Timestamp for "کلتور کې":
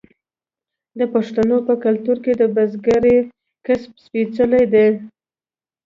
1.83-2.33